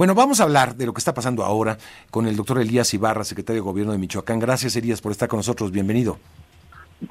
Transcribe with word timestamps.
Bueno, 0.00 0.14
vamos 0.14 0.40
a 0.40 0.44
hablar 0.44 0.76
de 0.76 0.86
lo 0.86 0.94
que 0.94 0.98
está 0.98 1.12
pasando 1.12 1.44
ahora 1.44 1.76
con 2.10 2.26
el 2.26 2.34
doctor 2.34 2.58
Elías 2.58 2.94
Ibarra, 2.94 3.22
secretario 3.22 3.60
de 3.60 3.66
Gobierno 3.66 3.92
de 3.92 3.98
Michoacán. 3.98 4.38
Gracias, 4.38 4.74
Elías, 4.74 5.02
por 5.02 5.12
estar 5.12 5.28
con 5.28 5.36
nosotros. 5.36 5.72
Bienvenido. 5.72 6.16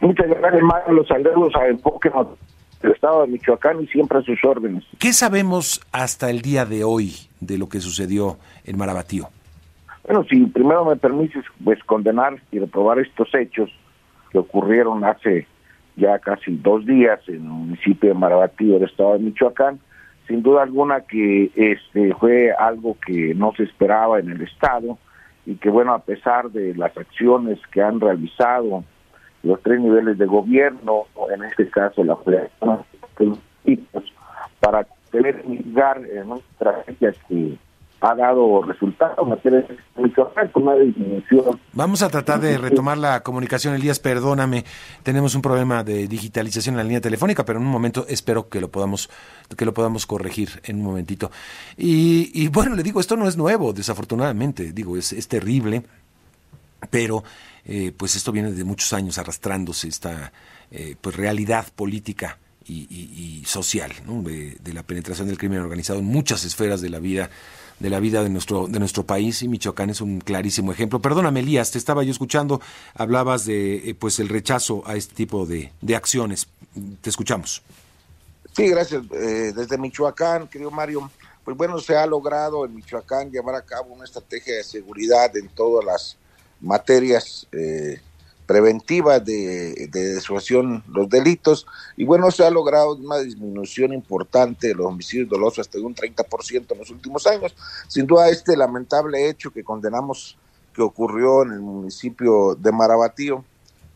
Muchas 0.01 0.27
gracias, 0.27 0.63
Mario. 0.63 0.93
Los 0.93 1.07
saludos 1.07 1.53
a 1.55 1.67
Enfoque 1.67 2.09
del 2.81 2.91
Estado 2.91 3.21
de 3.21 3.27
Michoacán 3.27 3.79
y 3.83 3.85
siempre 3.89 4.17
a 4.17 4.21
sus 4.23 4.43
órdenes. 4.43 4.83
¿Qué 4.97 5.13
sabemos 5.13 5.85
hasta 5.91 6.31
el 6.31 6.41
día 6.41 6.65
de 6.65 6.83
hoy 6.83 7.13
de 7.39 7.59
lo 7.59 7.69
que 7.69 7.79
sucedió 7.79 8.39
en 8.65 8.75
Marabatío? 8.79 9.29
Bueno, 10.05 10.23
si 10.27 10.47
primero 10.47 10.83
me 10.83 10.95
permites, 10.95 11.45
pues 11.63 11.77
condenar 11.83 12.41
y 12.51 12.57
reprobar 12.57 12.97
estos 12.97 13.27
hechos 13.35 13.69
que 14.31 14.39
ocurrieron 14.39 15.03
hace 15.03 15.45
ya 15.95 16.17
casi 16.17 16.55
dos 16.55 16.87
días 16.87 17.19
en 17.27 17.35
el 17.35 17.41
municipio 17.41 18.09
de 18.09 18.15
Marabatío 18.15 18.79
del 18.79 18.89
Estado 18.89 19.13
de 19.13 19.19
Michoacán, 19.19 19.79
sin 20.29 20.43
duda 20.43 20.61
alguna 20.61 21.01
que 21.01 21.51
este 21.55 22.13
fue 22.13 22.53
algo 22.53 22.95
que 23.03 23.33
no 23.33 23.51
se 23.57 23.63
esperaba 23.63 24.19
en 24.19 24.29
el 24.29 24.41
Estado 24.43 24.99
y 25.45 25.55
que 25.55 25.71
bueno, 25.71 25.91
a 25.91 25.99
pesar 25.99 26.51
de 26.51 26.75
las 26.75 26.95
acciones 26.95 27.59
que 27.71 27.81
han 27.81 27.99
realizado 27.99 28.83
los 29.41 29.59
tres 29.63 29.81
niveles 29.81 30.19
de 30.19 30.27
gobierno, 30.27 31.05
en 31.33 31.43
este 31.45 31.67
caso 31.69 32.03
la 32.03 32.15
federación, 32.17 32.83
para 34.59 34.85
poder 35.11 35.43
mitigar 35.47 35.99
en 36.05 36.31
una 36.31 36.41
estrategia 36.41 37.13
que 37.27 37.57
ha 38.01 38.15
dado 38.15 38.61
resultados 38.63 39.27
una 40.55 40.75
disminución. 40.75 41.59
Vamos 41.73 42.01
a 42.01 42.09
tratar 42.09 42.39
de 42.39 42.57
retomar 42.57 42.97
la 42.97 43.21
comunicación, 43.21 43.75
Elías, 43.75 43.99
perdóname, 43.99 44.65
tenemos 45.03 45.35
un 45.35 45.41
problema 45.41 45.83
de 45.83 46.07
digitalización 46.07 46.73
en 46.73 46.77
la 46.77 46.83
línea 46.83 47.01
telefónica, 47.01 47.45
pero 47.45 47.59
en 47.59 47.65
un 47.65 47.71
momento 47.71 48.05
espero 48.07 48.49
que 48.49 48.61
lo 48.61 48.69
podamos 48.69 49.09
que 49.55 49.65
lo 49.65 49.73
podamos 49.73 50.05
corregir 50.05 50.61
en 50.63 50.77
un 50.77 50.83
momentito. 50.83 51.31
Y, 51.77 52.31
y 52.33 52.47
bueno, 52.49 52.75
le 52.75 52.83
digo, 52.83 52.99
esto 52.99 53.15
no 53.17 53.27
es 53.27 53.35
nuevo, 53.35 53.73
desafortunadamente, 53.73 54.71
digo, 54.71 54.95
es, 54.95 55.11
es 55.11 55.27
terrible, 55.27 55.83
pero 56.89 57.23
eh, 57.65 57.91
pues 57.95 58.15
esto 58.15 58.31
viene 58.31 58.51
de 58.51 58.63
muchos 58.63 58.93
años 58.93 59.17
arrastrándose 59.17 59.87
esta 59.87 60.31
eh, 60.71 60.95
pues 60.99 61.15
realidad 61.15 61.67
política 61.75 62.37
y, 62.71 63.43
social 63.47 63.91
de, 64.05 64.73
la 64.73 64.83
penetración 64.83 65.27
del 65.27 65.39
crimen 65.39 65.59
organizado 65.59 65.99
en 65.99 66.05
muchas 66.05 66.45
esferas 66.45 66.81
de 66.81 66.89
la 66.89 66.99
vida 66.99 67.31
de 67.79 67.89
la 67.89 67.99
vida 67.99 68.23
de 68.23 68.29
nuestro 68.29 68.67
de 68.67 68.79
nuestro 68.79 69.03
país 69.03 69.41
y 69.41 69.47
Michoacán 69.47 69.89
es 69.89 70.01
un 70.01 70.19
clarísimo 70.19 70.71
ejemplo. 70.71 71.01
Perdóname, 71.01 71.39
Elías, 71.39 71.71
te 71.71 71.77
estaba 71.77 72.03
yo 72.03 72.11
escuchando, 72.11 72.61
hablabas 72.93 73.45
de 73.45 73.89
eh, 73.89 73.95
pues 73.95 74.19
el 74.19 74.29
rechazo 74.29 74.83
a 74.85 74.95
este 74.95 75.15
tipo 75.15 75.45
de, 75.45 75.71
de 75.81 75.95
acciones. 75.95 76.47
Te 77.01 77.09
escuchamos. 77.09 77.61
Sí, 78.55 78.67
gracias. 78.67 79.07
desde 79.09 79.77
Michoacán, 79.77 80.47
querido 80.47 80.71
Mario, 80.71 81.09
pues 81.43 81.57
bueno, 81.57 81.79
se 81.79 81.95
ha 81.95 82.05
logrado 82.05 82.65
en 82.65 82.75
Michoacán 82.75 83.31
llevar 83.31 83.55
a 83.55 83.61
cabo 83.61 83.93
una 83.93 84.05
estrategia 84.05 84.55
de 84.55 84.63
seguridad 84.63 85.35
en 85.35 85.47
todas 85.49 85.85
las 85.85 86.17
materias 86.61 87.47
eh, 87.51 88.01
preventivas 88.49 89.23
de, 89.23 89.89
de 89.91 90.19
los 90.87 91.07
delitos 91.07 91.67
y 91.95 92.03
bueno, 92.03 92.31
se 92.31 92.43
ha 92.43 92.49
logrado 92.49 92.95
una 92.95 93.19
disminución 93.19 93.93
importante 93.93 94.69
de 94.69 94.73
los 94.73 94.87
homicidios 94.87 95.29
dolosos 95.29 95.59
hasta 95.59 95.77
de 95.77 95.83
un 95.83 95.93
30% 95.93 96.71
en 96.71 96.79
los 96.79 96.89
últimos 96.89 97.27
años. 97.27 97.55
Sin 97.87 98.07
duda 98.07 98.27
este 98.27 98.57
lamentable 98.57 99.29
hecho 99.29 99.51
que 99.51 99.63
condenamos 99.63 100.35
que 100.73 100.81
ocurrió 100.81 101.43
en 101.43 101.51
el 101.51 101.59
municipio 101.59 102.55
de 102.55 102.71
Marabatío, 102.71 103.45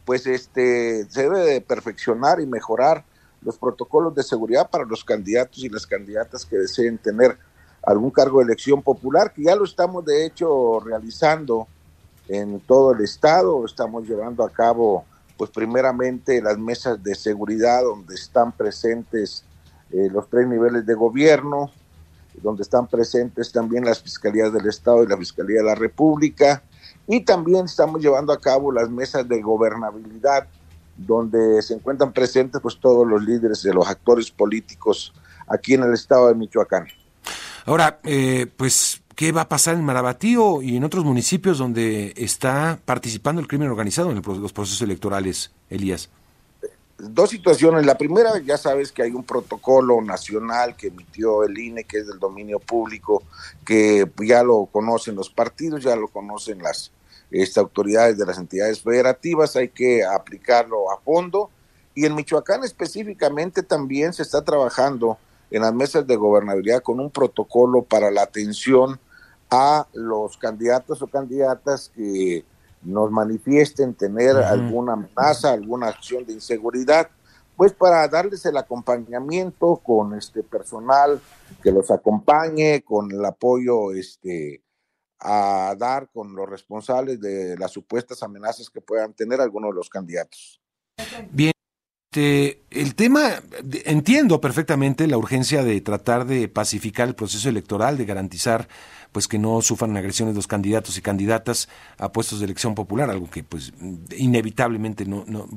pues 0.06 0.28
este 0.28 1.06
se 1.10 1.24
debe 1.24 1.40
de 1.40 1.60
perfeccionar 1.60 2.40
y 2.40 2.46
mejorar 2.46 3.04
los 3.42 3.58
protocolos 3.58 4.14
de 4.14 4.22
seguridad 4.22 4.70
para 4.70 4.86
los 4.86 5.04
candidatos 5.04 5.64
y 5.64 5.70
las 5.70 5.88
candidatas 5.88 6.46
que 6.46 6.58
deseen 6.58 7.00
tener 7.00 7.40
algún 7.82 8.12
cargo 8.12 8.38
de 8.38 8.46
elección 8.46 8.84
popular, 8.84 9.34
que 9.34 9.46
ya 9.46 9.56
lo 9.56 9.64
estamos 9.64 10.06
de 10.06 10.28
hecho 10.28 10.80
realizando 10.80 11.68
en 12.28 12.60
todo 12.62 12.94
el 12.94 13.02
estado. 13.02 13.66
Estamos 13.66 14.08
llevando 14.08 14.44
a 14.44 14.50
cabo, 14.50 15.06
pues 15.38 15.50
primeramente, 15.50 16.42
las 16.42 16.58
mesas 16.58 17.02
de 17.04 17.16
seguridad 17.16 17.84
donde 17.84 18.16
están 18.16 18.52
presentes 18.52 19.44
eh, 19.92 20.10
los 20.12 20.28
tres 20.28 20.48
niveles 20.48 20.86
de 20.86 20.96
gobierno, 20.96 21.72
donde 22.42 22.64
están 22.64 22.88
presentes 22.88 23.52
también 23.52 23.86
las 23.86 24.02
fiscalías 24.02 24.52
del 24.52 24.68
estado 24.68 25.04
y 25.04 25.08
la 25.08 25.18
fiscalía 25.18 25.60
de 25.60 25.66
la 25.66 25.76
república. 25.76 26.64
Y 27.08 27.22
también 27.22 27.66
estamos 27.66 28.02
llevando 28.02 28.34
a 28.34 28.40
cabo 28.40 28.72
las 28.72 28.90
mesas 28.90 29.28
de 29.28 29.42
gobernabilidad, 29.42 30.48
donde 30.98 31.62
se 31.62 31.76
encuentran 31.76 32.12
presentes 32.12 32.60
pues 32.62 32.80
todos 32.80 33.06
los 33.06 33.24
líderes 33.24 33.62
de 33.62 33.74
los 33.74 33.88
actores 33.88 34.32
políticos 34.32 35.14
aquí 35.48 35.76
en 35.76 35.84
el 35.84 35.94
estado 35.94 36.30
de 36.30 36.36
Michoacán. 36.36 36.88
Ahora, 37.66 38.00
eh, 38.04 38.48
pues 38.58 39.03
qué 39.16 39.32
va 39.32 39.42
a 39.42 39.50
pasar 39.50 39.76
en 39.76 39.84
Marabatío 39.84 40.62
y 40.62 40.78
en 40.78 40.84
otros 40.84 41.06
municipios 41.06 41.58
donde 41.58 42.14
está 42.18 42.80
participando 42.86 43.42
el 43.42 43.48
crimen 43.48 43.70
organizado 43.70 44.12
en 44.12 44.22
los 44.22 44.54
procesos 44.54 44.82
electorales, 44.82 45.52
Elías. 45.70 46.10
Dos 46.98 47.32
situaciones. 47.32 47.86
La 47.86 47.98
primera, 47.98 48.40
ya 48.40 48.58
sabes 48.58 48.92
que 48.92 49.04
hay 49.04 49.12
un 49.12 49.24
protocolo 49.24 50.02
nacional 50.02 50.76
que 50.76 50.88
emitió 50.88 51.44
el 51.44 51.58
INE, 51.58 51.84
que 51.84 51.98
es 51.98 52.08
del 52.08 52.20
dominio 52.20 52.60
público, 52.60 53.24
que 53.66 54.10
ya 54.22 54.44
lo 54.44 54.68
conocen 54.72 55.16
los 55.16 55.30
partidos, 55.30 55.84
ya 55.84 55.96
lo 55.96 56.08
conocen 56.08 56.62
las 56.62 56.92
este, 57.32 57.60
autoridades 57.60 58.18
de 58.18 58.26
las 58.26 58.38
entidades 58.38 58.82
federativas, 58.82 59.56
hay 59.56 59.70
que 59.70 60.06
aplicarlo 60.06 60.92
a 60.92 61.00
fondo. 61.00 61.50
Y 61.96 62.06
en 62.06 62.16
Michoacán 62.16 62.64
específicamente 62.64 63.64
también 63.64 64.14
se 64.14 64.24
está 64.24 64.44
trabajando 64.44 65.18
en 65.54 65.62
las 65.62 65.74
mesas 65.74 66.06
de 66.08 66.16
gobernabilidad 66.16 66.82
con 66.82 67.00
un 67.00 67.12
protocolo 67.12 67.84
para 67.84 68.10
la 68.10 68.24
atención 68.24 69.00
a 69.52 69.88
los 69.94 70.36
candidatos 70.38 71.04
o 71.04 71.08
candidatas 71.08 71.92
que 71.96 72.44
nos 72.82 73.12
manifiesten 73.12 73.94
tener 73.94 74.36
alguna 74.36 74.94
amenaza, 74.94 75.52
alguna 75.52 75.90
acción 75.90 76.26
de 76.26 76.34
inseguridad, 76.34 77.08
pues 77.56 77.72
para 77.72 78.08
darles 78.08 78.44
el 78.48 78.58
acompañamiento 78.58 79.80
con 79.84 80.16
este 80.18 80.42
personal 80.42 81.22
que 81.62 81.72
los 81.72 81.92
acompañe, 81.92 82.82
con 82.82 83.12
el 83.12 83.24
apoyo 83.24 83.94
este 83.94 84.64
a 85.20 85.76
dar 85.78 86.10
con 86.12 86.36
los 86.36 86.50
responsables 86.50 87.22
de 87.22 87.56
las 87.60 87.72
supuestas 87.72 88.24
amenazas 88.24 88.72
que 88.72 88.82
puedan 88.82 89.14
tener 89.14 89.40
algunos 89.40 89.70
de 89.70 89.76
los 89.76 89.90
candidatos. 89.90 90.60
Bien. 91.32 91.54
Este, 92.14 92.62
el 92.70 92.94
tema, 92.94 93.42
entiendo 93.86 94.40
perfectamente 94.40 95.08
la 95.08 95.18
urgencia 95.18 95.64
de 95.64 95.82
tratar 95.82 96.28
de 96.28 96.48
pacificar 96.48 97.08
el 97.08 97.16
proceso 97.16 97.50
electoral, 97.50 97.98
de 97.98 98.06
garantizar 98.06 98.68
pues 99.12 99.28
que 99.28 99.40
no 99.40 99.64
sufran 99.64 99.98
agresiones 99.98 100.36
los 100.36 100.46
candidatos 100.46 100.96
y 100.96 101.02
candidatas 101.02 101.70
a 101.98 102.12
puestos 102.12 102.38
de 102.38 102.46
elección 102.46 102.76
popular, 102.76 103.10
algo 103.10 103.32
que 103.32 103.44
pues 103.44 103.74
inevitablemente 104.16 105.06
no, 105.06 105.26
no, 105.28 105.48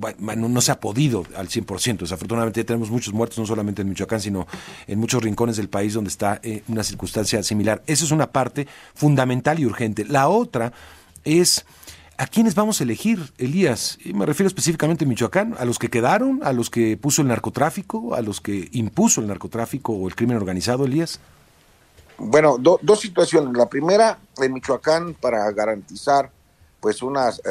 no, 0.48 0.60
se 0.62 0.72
ha 0.72 0.80
podido 0.80 1.26
al 1.36 1.48
100%. 1.48 1.98
Desafortunadamente 1.98 2.64
tenemos 2.64 2.88
muchos 2.88 3.12
muertos, 3.12 3.38
no 3.38 3.44
solamente 3.44 3.82
en 3.82 3.90
Michoacán, 3.90 4.22
sino 4.22 4.46
en 4.86 4.98
muchos 4.98 5.22
rincones 5.22 5.58
del 5.58 5.68
país 5.68 5.92
donde 5.92 6.08
está 6.08 6.40
eh, 6.42 6.62
una 6.68 6.82
circunstancia 6.84 7.42
similar. 7.42 7.82
Esa 7.86 8.06
es 8.06 8.12
una 8.12 8.32
parte 8.32 8.66
fundamental 8.94 9.58
y 9.60 9.66
urgente. 9.66 10.06
La 10.06 10.28
otra 10.28 10.72
es 11.22 11.66
¿A 12.18 12.26
quiénes 12.26 12.54
vamos 12.54 12.80
a 12.80 12.84
elegir, 12.84 13.32
Elías? 13.36 13.98
Y 14.02 14.14
me 14.14 14.24
refiero 14.24 14.48
específicamente 14.48 15.04
a 15.04 15.08
Michoacán, 15.08 15.54
a 15.58 15.66
los 15.66 15.78
que 15.78 15.90
quedaron, 15.90 16.40
a 16.42 16.54
los 16.54 16.70
que 16.70 16.96
puso 16.96 17.20
el 17.20 17.28
narcotráfico, 17.28 18.14
a 18.14 18.22
los 18.22 18.40
que 18.40 18.70
impuso 18.72 19.20
el 19.20 19.26
narcotráfico 19.26 19.92
o 19.92 20.08
el 20.08 20.14
crimen 20.14 20.38
organizado, 20.38 20.86
Elías. 20.86 21.20
Bueno, 22.16 22.56
dos 22.58 23.00
situaciones. 23.00 23.54
La 23.54 23.68
primera, 23.68 24.18
en 24.38 24.54
Michoacán, 24.54 25.12
para 25.12 25.50
garantizar 25.52 26.30
pues 26.80 27.02
unas 27.02 27.42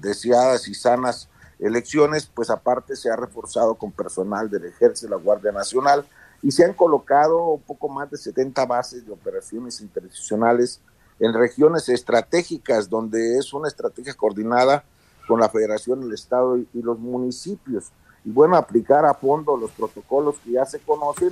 deseadas 0.00 0.68
y 0.68 0.74
sanas 0.74 1.28
elecciones, 1.58 2.30
pues 2.32 2.48
aparte 2.48 2.96
se 2.96 3.10
ha 3.10 3.16
reforzado 3.16 3.74
con 3.74 3.92
personal 3.92 4.48
del 4.48 4.64
Ejército, 4.64 5.10
la 5.10 5.16
Guardia 5.16 5.52
Nacional, 5.52 6.06
y 6.42 6.52
se 6.52 6.64
han 6.64 6.72
colocado 6.72 7.44
un 7.44 7.60
poco 7.60 7.90
más 7.90 8.10
de 8.10 8.16
70 8.16 8.64
bases 8.64 9.04
de 9.04 9.12
operaciones 9.12 9.82
internacionales 9.82 10.80
en 11.20 11.34
regiones 11.34 11.88
estratégicas 11.88 12.88
donde 12.88 13.38
es 13.38 13.52
una 13.52 13.68
estrategia 13.68 14.14
coordinada 14.14 14.84
con 15.26 15.40
la 15.40 15.48
federación, 15.48 16.02
el 16.02 16.12
estado 16.12 16.56
y, 16.56 16.68
los 16.74 16.98
municipios. 16.98 17.90
Y 18.24 18.30
bueno, 18.30 18.56
aplicar 18.56 19.04
a 19.04 19.14
fondo 19.14 19.56
los 19.56 19.70
protocolos 19.72 20.36
que 20.44 20.52
ya 20.52 20.64
se 20.64 20.78
conocen 20.80 21.30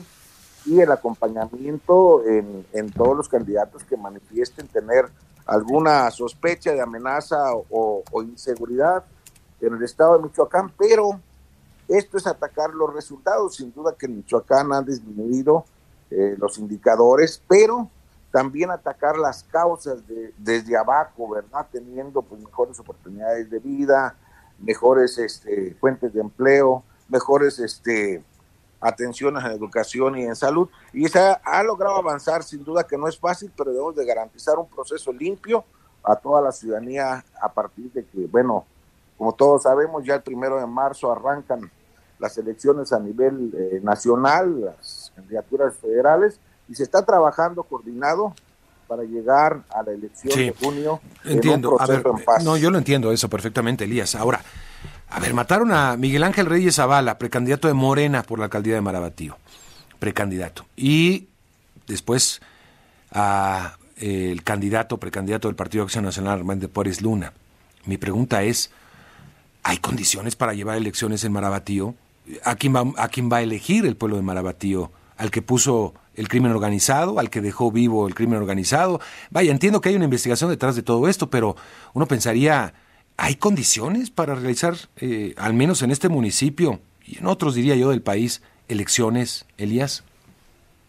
y 0.65 0.81
el 0.81 0.91
acompañamiento 0.91 2.25
en, 2.27 2.67
en 2.73 2.91
todos 2.91 3.17
los 3.17 3.29
candidatos 3.29 3.85
que 3.85 3.97
manifiesten 3.97 4.67
tener 4.69 5.11
alguna 5.47 6.11
sospecha 6.11 6.73
de 6.73 6.81
amenaza 6.81 7.55
o, 7.55 8.03
inseguridad 8.23 9.05
en 9.61 9.75
el 9.75 9.83
estado 9.85 10.19
de 10.19 10.25
Michoacán, 10.25 10.73
pero 10.77 11.21
esto 11.88 12.19
es 12.19 12.27
atacar 12.27 12.71
los 12.75 12.93
resultados. 12.93 13.56
Sin 13.56 13.73
duda 13.73 13.94
que 13.97 14.06
en 14.06 14.17
Michoacán 14.17 14.73
han 14.73 14.85
disminuido 14.85 15.65
eh, 16.11 16.35
los 16.38 16.59
indicadores, 16.59 17.41
pero 17.49 17.88
también 18.31 18.70
atacar 18.70 19.17
las 19.17 19.44
causas 19.44 20.06
de, 20.06 20.32
desde 20.37 20.76
abajo, 20.76 21.28
¿verdad? 21.31 21.67
Teniendo 21.70 22.23
pues, 22.23 22.40
mejores 22.40 22.78
oportunidades 22.78 23.49
de 23.50 23.58
vida, 23.58 24.14
mejores 24.58 25.19
este, 25.19 25.75
fuentes 25.81 26.12
de 26.12 26.20
empleo, 26.20 26.82
mejores 27.08 27.58
este, 27.58 28.23
atenciones 28.81 29.44
en 29.44 29.52
educación 29.52 30.19
y 30.19 30.25
en 30.25 30.37
salud. 30.37 30.69
Y 30.93 31.08
se 31.08 31.19
ha, 31.19 31.62
logrado 31.62 31.96
avanzar, 31.96 32.43
sin 32.43 32.64
duda 32.64 32.87
que 32.87 32.99
no 32.99 33.08
es 33.08 33.19
fácil, 33.19 33.52
pero 33.56 33.70
debemos 33.70 33.96
de 33.96 34.05
garantizar 34.05 34.58
un 34.58 34.69
proceso 34.69 35.12
limpio 35.12 35.64
a 36.02 36.14
toda 36.17 36.40
la 36.40 36.52
ciudadanía 36.52 37.25
a 37.40 37.49
partir 37.52 37.90
de 37.93 38.05
que, 38.05 38.26
bueno, 38.26 38.64
como 39.19 39.34
todos 39.34 39.62
sabemos, 39.62 40.05
ya 40.05 40.17
el 40.17 40.23
primero 40.23 40.58
de 40.61 40.67
marzo 40.67 41.11
arrancan 41.11 41.70
las 42.19 42.37
elecciones 42.38 42.93
a 42.93 42.99
nivel 42.99 43.52
eh, 43.55 43.81
nacional, 43.82 44.61
las 44.61 45.12
candidaturas 45.14 45.76
federales, 45.76 46.38
y 46.69 46.75
se 46.75 46.83
está 46.83 47.05
trabajando 47.05 47.63
coordinado 47.63 48.35
para 48.87 49.03
llegar 49.03 49.63
a 49.71 49.83
la 49.83 49.93
elección 49.93 50.39
de 50.39 50.55
junio. 50.59 51.01
Entiendo. 51.25 51.81
a 51.81 51.87
ver, 51.87 52.05
no, 52.45 52.57
yo 52.57 52.71
lo 52.71 52.79
entiendo 52.79 53.13
eso 53.13 53.29
perfectamente, 53.29 53.85
Elías. 53.85 54.15
Ahora, 54.15 54.41
a 55.09 55.21
ver, 55.21 55.35
mataron 55.35 55.73
a 55.73 55.97
Miguel 55.97 56.23
Ángel 56.23 56.47
Reyes 56.47 56.77
Zavala, 56.77 57.19
precandidato 57.19 57.69
de 57.69 57.75
Morena 57.75 58.23
por 58.23 58.39
la 58.39 58.47
alcaldía 58.47 58.75
de 58.75 58.81
Marabatío, 58.81 59.37
precandidato. 59.99 60.67
Y 60.77 61.29
después 61.87 62.41
a 63.12 63.77
eh, 63.97 64.31
el 64.31 64.43
candidato, 64.43 64.99
precandidato 64.99 65.49
del 65.49 65.55
Partido 65.57 65.85
Acción 65.85 66.05
Nacional, 66.05 66.39
Armando 66.39 66.69
Pórez 66.69 67.01
Luna. 67.01 67.33
Mi 67.87 67.97
pregunta 67.97 68.43
es, 68.43 68.71
¿hay 69.62 69.79
condiciones 69.79 70.37
para 70.37 70.53
llevar 70.53 70.77
elecciones 70.77 71.25
en 71.25 71.33
Marabatío? 71.33 71.95
¿A 72.45 72.57
quién 72.57 72.75
va, 72.75 72.85
a, 72.97 73.09
quién 73.09 73.31
va 73.33 73.39
a 73.39 73.43
elegir 73.43 73.87
el 73.87 73.97
pueblo 73.97 74.17
de 74.17 74.23
Marabatío? 74.23 74.91
¿Al 75.17 75.31
que 75.31 75.43
puso 75.43 75.95
el 76.15 76.29
crimen 76.29 76.53
organizado, 76.53 77.19
al 77.19 77.31
que 77.31 77.41
dejó 77.41 77.73
vivo 77.73 78.07
el 78.07 78.15
crimen 78.15 78.39
organizado? 78.39 79.01
Vaya, 79.31 79.51
entiendo 79.51 79.81
que 79.81 79.89
hay 79.89 79.97
una 79.97 80.05
investigación 80.05 80.51
detrás 80.51 80.77
de 80.77 80.83
todo 80.83 81.09
esto, 81.09 81.31
pero 81.31 81.57
uno 81.95 82.07
pensaría 82.07 82.75
¿Hay 83.17 83.37
condiciones 83.37 84.11
para 84.11 84.35
realizar, 84.35 84.77
eh, 84.97 85.35
al 85.39 85.55
menos 85.55 85.81
en 85.83 85.91
este 85.91 86.09
municipio 86.09 86.81
y 87.07 87.19
en 87.19 87.27
otros, 87.27 87.55
diría 87.55 87.75
yo, 87.75 87.91
del 87.91 88.03
país, 88.03 88.43
elecciones, 88.69 89.47
Elías? 89.57 90.05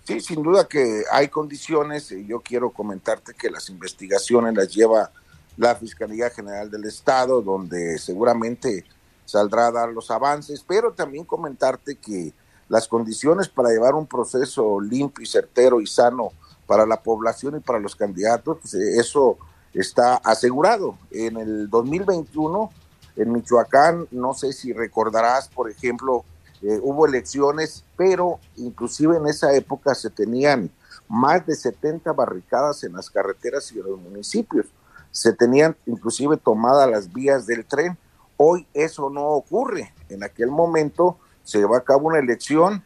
Sí, 0.04 0.20
sin 0.20 0.44
duda 0.44 0.68
que 0.68 1.04
hay 1.12 1.30
condiciones. 1.30 2.14
Yo 2.28 2.42
quiero 2.42 2.72
comentarte 2.72 3.34
que 3.34 3.50
las 3.50 3.70
investigaciones 3.70 4.56
las 4.56 4.74
lleva 4.74 5.12
la 5.56 5.76
Fiscalía 5.76 6.30
General 6.30 6.70
del 6.70 6.86
Estado, 6.86 7.42
donde 7.42 7.98
seguramente 7.98 8.86
saldrá 9.26 9.68
a 9.68 9.72
dar 9.72 9.90
los 9.90 10.12
avances, 10.12 10.64
pero 10.68 10.94
también 10.94 11.24
comentarte 11.24 11.96
que 11.96 12.34
las 12.70 12.88
condiciones 12.88 13.48
para 13.48 13.70
llevar 13.70 13.96
un 13.96 14.08
proceso 14.08 14.80
limpio 14.80 15.24
y 15.24 15.28
certero 15.28 15.82
y 15.82 15.88
sano 15.88 16.32
para 16.66 16.86
la 16.86 17.02
población 17.02 17.58
y 17.58 17.60
para 17.62 17.80
los 17.80 17.96
candidatos, 17.96 18.58
pues 18.62 18.74
eso 18.74 19.38
está 19.74 20.16
asegurado. 20.18 20.98
En 21.12 21.38
el 21.38 21.70
2021, 21.70 22.70
en 23.16 23.32
Michoacán, 23.32 24.08
no 24.12 24.34
sé 24.34 24.54
si 24.54 24.74
recordarás, 24.74 25.48
por 25.48 25.70
ejemplo, 25.70 26.26
eh, 26.62 26.80
hubo 26.82 27.06
elecciones, 27.06 27.84
pero 27.96 28.40
inclusive 28.56 29.18
en 29.18 29.28
esa 29.28 29.54
época 29.54 29.94
se 29.96 30.10
tenían 30.10 30.72
más 31.08 31.46
de 31.46 31.56
70 31.56 32.12
barricadas 32.14 32.84
en 32.84 32.94
las 32.94 33.10
carreteras 33.10 33.72
y 33.72 33.80
en 33.80 33.86
los 33.86 34.00
municipios. 34.00 34.66
Se 35.12 35.34
tenían 35.34 35.76
inclusive 35.86 36.38
tomadas 36.38 36.90
las 36.90 37.14
vías 37.14 37.46
del 37.46 37.66
tren. 37.66 37.98
Hoy 38.36 38.68
eso 38.74 39.10
no 39.10 39.28
ocurre. 39.28 39.94
En 40.10 40.24
aquel 40.24 40.50
momento 40.52 41.18
se 41.48 41.60
llevó 41.60 41.78
a 41.78 41.84
cabo 41.84 42.10
una 42.10 42.20
elección 42.20 42.84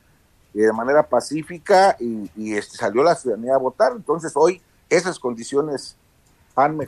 eh, 0.54 0.60
de 0.62 0.72
manera 0.72 1.02
pacífica 1.02 1.98
y, 2.00 2.54
este, 2.54 2.78
salió 2.78 3.02
la 3.02 3.16
ciudadanía 3.16 3.56
a 3.56 3.58
votar. 3.58 3.94
Entonces 3.96 4.34
hoy 4.36 4.62
esas 4.88 5.18
condiciones 5.18 5.98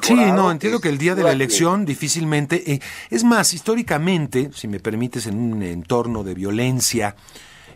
Sí, 0.02 0.14
no, 0.14 0.52
entiendo 0.52 0.82
que 0.82 0.90
el 0.90 0.98
día 0.98 1.16
de 1.16 1.24
la 1.24 1.32
elección 1.32 1.86
difícilmente, 1.86 2.74
eh, 2.74 2.82
es 3.10 3.24
más, 3.24 3.54
históricamente, 3.54 4.52
si 4.54 4.68
me 4.68 4.82
permites, 4.82 5.26
en 5.26 5.40
un 5.40 5.64
entorno 5.64 6.26
de 6.26 6.34
violencia, 6.34 7.16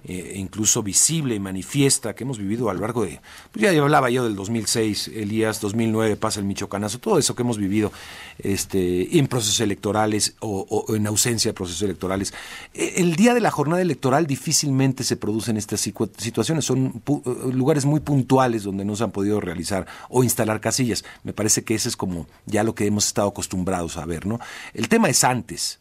eh, 0.09 0.36
incluso 0.38 0.81
visible 0.83 1.36
y 1.36 1.39
manifiesta 1.39 2.15
que 2.15 2.24
hemos 2.24 2.38
vivido 2.38 2.69
a 2.69 2.74
lo 2.74 2.80
largo 2.80 3.04
de, 3.04 3.19
pues 3.51 3.62
ya 3.62 3.81
hablaba 3.81 4.09
yo 4.09 4.24
del 4.24 4.38
2006, 4.38 5.09
Elías, 5.09 5.59
2009 5.59 6.15
pasa 6.15 6.39
el 6.39 6.45
Michoacanazo, 6.45 7.00
todo 7.00 7.19
eso 7.19 7.36
que 7.36 7.42
hemos 7.42 7.57
vivido 7.57 7.92
este, 8.39 9.18
en 9.18 9.27
procesos 9.27 9.59
electorales 9.59 10.36
o, 10.39 10.86
en 10.95 11.07
ausencia 11.07 11.50
de 11.50 11.54
procesos 11.54 11.81
electorales. 11.81 12.33
E, 12.74 13.01
el 13.01 13.18
día 13.18 13.33
de 13.33 13.42
la 13.42 13.51
jornada 13.51 13.81
electoral 13.81 14.27
difícilmente 14.27 15.04
se 15.04 15.18
producen 15.18 15.57
estas 15.57 15.81
situaciones, 15.81 16.63
son 16.63 17.04
eh, 17.06 17.51
lugares 17.51 17.86
muy 17.86 18.00
puntuales 18.00 18.63
donde 18.63 18.86
no 18.86 18.95
se 18.95 19.04
han 19.04 19.12
podido 19.12 19.42
realizar 19.42 19.88
o 20.07 20.24
instalar 20.24 20.62
casillas. 20.62 21.04
Me 21.24 21.33
parece 21.33 21.65
que 21.65 21.75
ese 21.75 21.89
es 21.89 21.98
como 21.98 22.27
ya 22.45 22.63
lo 22.63 22.75
que 22.75 22.86
hemos 22.86 23.07
estado 23.07 23.27
acostumbrados 23.27 23.98
a 23.98 24.06
ver, 24.06 24.25
¿no? 24.25 24.39
El 24.74 24.88
tema 24.88 25.09
es 25.09 25.25
antes. 25.25 25.80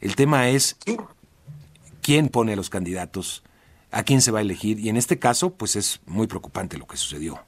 El 0.00 0.14
tema 0.14 0.48
es 0.48 0.76
quién 2.02 2.28
pone 2.28 2.52
a 2.52 2.56
los 2.56 2.70
candidatos, 2.70 3.42
a 3.90 4.02
quién 4.02 4.20
se 4.20 4.30
va 4.30 4.38
a 4.38 4.42
elegir, 4.42 4.78
y 4.78 4.88
en 4.88 4.96
este 4.96 5.18
caso, 5.18 5.50
pues 5.50 5.76
es 5.76 6.00
muy 6.06 6.26
preocupante 6.26 6.78
lo 6.78 6.86
que 6.86 6.96
sucedió. 6.96 7.40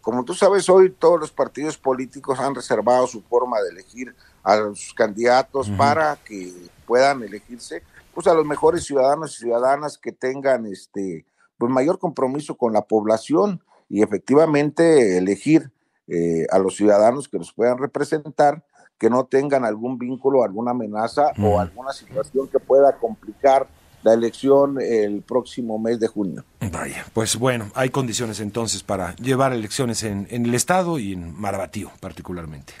Como 0.00 0.24
tú 0.24 0.34
sabes, 0.34 0.68
hoy 0.68 0.90
todos 0.90 1.20
los 1.20 1.30
partidos 1.30 1.76
políticos 1.76 2.38
han 2.38 2.54
reservado 2.54 3.06
su 3.06 3.20
forma 3.22 3.60
de 3.60 3.70
elegir 3.70 4.14
a 4.42 4.56
los 4.56 4.94
candidatos 4.94 5.68
para 5.70 6.16
que 6.16 6.52
puedan 6.86 7.22
elegirse 7.22 7.82
pues 8.14 8.26
a 8.26 8.34
los 8.34 8.46
mejores 8.46 8.84
ciudadanos 8.84 9.34
y 9.34 9.40
ciudadanas 9.40 9.98
que 9.98 10.10
tengan 10.10 10.66
este 10.66 11.26
pues 11.58 11.70
mayor 11.70 11.98
compromiso 11.98 12.56
con 12.56 12.72
la 12.72 12.82
población 12.82 13.62
y 13.88 14.02
efectivamente 14.02 15.18
elegir 15.18 15.70
eh, 16.06 16.46
a 16.50 16.58
los 16.58 16.76
ciudadanos 16.76 17.28
que 17.28 17.38
los 17.38 17.52
puedan 17.52 17.78
representar 17.78 18.64
que 18.98 19.08
no 19.08 19.24
tengan 19.24 19.64
algún 19.64 19.96
vínculo, 19.98 20.42
alguna 20.42 20.72
amenaza 20.72 21.32
o 21.40 21.60
alguna 21.60 21.92
situación 21.92 22.48
que 22.48 22.58
pueda 22.58 22.96
complicar 22.96 23.68
la 24.02 24.12
elección 24.12 24.80
el 24.80 25.22
próximo 25.22 25.78
mes 25.78 26.00
de 26.00 26.08
junio. 26.08 26.44
Vaya, 26.72 27.04
pues 27.12 27.36
bueno, 27.36 27.70
hay 27.74 27.90
condiciones 27.90 28.40
entonces 28.40 28.82
para 28.82 29.14
llevar 29.16 29.52
elecciones 29.52 30.02
en, 30.02 30.26
el 30.30 30.54
Estado 30.54 30.98
y 30.98 31.12
en 31.12 31.38
Marabatío 31.38 31.90
particularmente. 32.00 32.74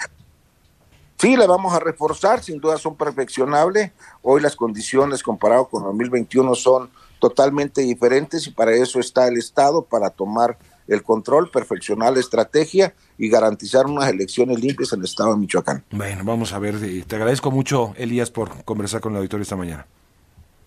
Sí, 1.16 1.36
la 1.36 1.46
vamos 1.46 1.74
a 1.74 1.80
reforzar, 1.80 2.42
sin 2.42 2.60
duda 2.60 2.78
son 2.78 2.96
perfeccionables. 2.96 3.90
Hoy 4.22 4.40
las 4.40 4.54
condiciones 4.54 5.22
comparado 5.22 5.68
con 5.68 5.82
2021 5.82 6.54
son 6.54 6.90
totalmente 7.18 7.80
diferentes 7.80 8.46
y 8.46 8.50
para 8.50 8.72
eso 8.72 9.00
está 9.00 9.26
el 9.26 9.36
Estado, 9.36 9.82
para 9.82 10.10
tomar 10.10 10.56
el 10.88 11.02
control, 11.02 11.50
perfeccionar 11.50 12.12
la 12.12 12.20
estrategia 12.20 12.94
y 13.16 13.28
garantizar 13.28 13.86
unas 13.86 14.08
elecciones 14.08 14.58
limpias 14.58 14.92
en 14.92 15.00
el 15.00 15.04
estado 15.04 15.32
de 15.32 15.38
Michoacán. 15.38 15.84
Bueno, 15.90 16.24
vamos 16.24 16.52
a 16.52 16.58
ver. 16.58 16.76
Te 17.06 17.16
agradezco 17.16 17.50
mucho, 17.50 17.94
Elías, 17.96 18.30
por 18.30 18.64
conversar 18.64 19.00
con 19.00 19.12
el 19.12 19.18
auditorio 19.18 19.42
esta 19.42 19.56
mañana. 19.56 19.86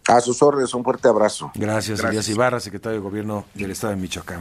A 0.08 0.20
sus 0.20 0.42
órdenes, 0.42 0.74
un 0.74 0.84
fuerte 0.84 1.08
abrazo. 1.08 1.52
Gracias, 1.54 2.00
Gracias. 2.00 2.10
Elías 2.10 2.30
Ibarra, 2.30 2.60
secretario 2.60 3.00
de 3.00 3.04
Gobierno 3.04 3.46
del 3.54 3.72
Estado 3.72 3.94
de 3.94 4.02
Michoacán. 4.02 4.40